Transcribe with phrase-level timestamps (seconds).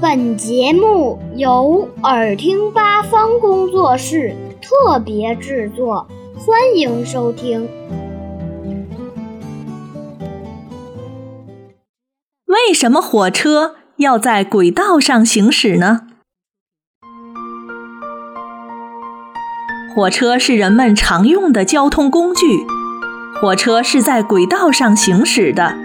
[0.00, 7.68] 本节目由耳听八方工作室特别制作，欢迎收听。
[12.46, 16.02] 为什么火车要在轨道上行驶呢？
[19.94, 22.66] 火车是人们常用的交通工具，
[23.40, 25.83] 火车是在轨道上行驶的。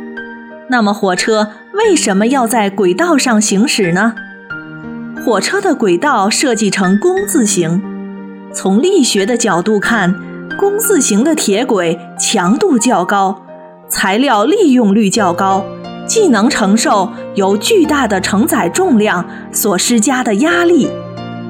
[0.71, 4.13] 那么，火车为什么要在轨道上行驶呢？
[5.25, 7.81] 火车的轨道设计成工字形，
[8.53, 10.13] 从力学的角度看，
[10.59, 13.43] 工字形的铁轨强度较高，
[13.87, 15.65] 材料利用率较高，
[16.05, 20.87] 既能承受由巨大的承载重量所施加的压力，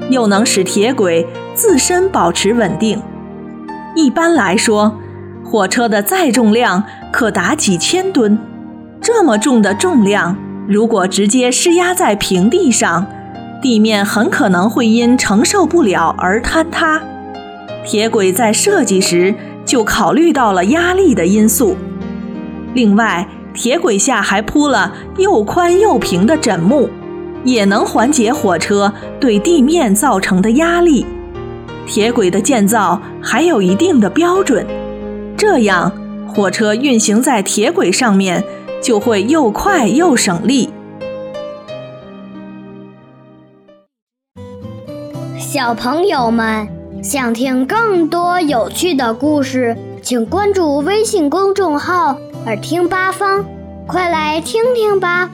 [0.08, 3.00] 又能使铁轨自身保持稳定。
[3.94, 4.98] 一般来说，
[5.44, 8.38] 火车的载重量可达几千吨。
[9.02, 10.36] 这么重的重量，
[10.68, 13.06] 如果直接施压在平地上，
[13.62, 17.00] 地面很可能会因承受不了而坍塌。
[17.84, 19.34] 铁轨在设计时
[19.64, 21.76] 就考虑到了压力的因素。
[22.74, 26.90] 另外，铁轨下还铺了又宽又平的枕木，
[27.42, 31.06] 也能缓解火车对地面造成的压力。
[31.86, 34.64] 铁轨的建造还有一定的标准，
[35.36, 35.90] 这样
[36.28, 38.44] 火车运行在铁轨上面。
[38.82, 40.70] 就会又快又省力。
[45.38, 46.68] 小朋友们
[47.02, 53.44] 想听更多有趣的故事，请关注微信公众号“耳听八方”，
[53.86, 55.30] 快来听听吧。